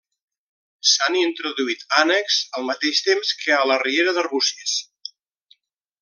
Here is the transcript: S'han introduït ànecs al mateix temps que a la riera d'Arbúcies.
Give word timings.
S'han 0.91 1.17
introduït 1.19 1.83
ànecs 1.99 2.39
al 2.59 2.65
mateix 2.71 3.01
temps 3.11 3.35
que 3.45 3.53
a 3.59 3.63
la 3.73 3.77
riera 3.87 4.15
d'Arbúcies. 4.19 4.75